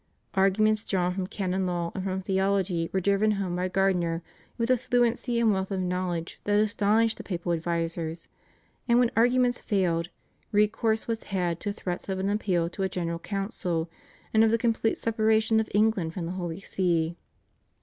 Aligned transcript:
Arguments 0.33 0.83
drawn 0.83 1.13
from 1.13 1.27
canon 1.27 1.67
law 1.67 1.91
and 1.93 2.03
from 2.03 2.23
theology 2.23 2.89
were 2.91 2.99
driven 2.99 3.33
home 3.33 3.55
by 3.55 3.67
Gardiner 3.67 4.23
with 4.57 4.71
a 4.71 4.77
fluency 4.79 5.39
and 5.39 5.53
wealth 5.53 5.69
of 5.69 5.79
knowledge 5.79 6.39
that 6.45 6.59
astonished 6.59 7.17
the 7.17 7.23
papal 7.23 7.51
advisers, 7.51 8.27
and 8.87 8.97
when 8.97 9.11
arguments 9.15 9.61
failed, 9.61 10.09
recourse 10.51 11.07
was 11.07 11.25
had 11.25 11.59
to 11.59 11.71
threats 11.71 12.09
of 12.09 12.17
an 12.17 12.29
appeal 12.31 12.67
to 12.67 12.81
a 12.81 12.89
general 12.89 13.19
council, 13.19 13.91
and 14.33 14.43
of 14.43 14.49
the 14.49 14.57
complete 14.57 14.97
separation 14.97 15.59
of 15.59 15.69
England 15.71 16.15
from 16.15 16.25
the 16.25 16.31
Holy 16.31 16.61
See. 16.61 17.15